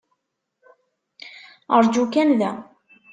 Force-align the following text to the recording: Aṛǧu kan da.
Aṛǧu 1.75 2.03
kan 2.13 2.29
da. 2.39 2.51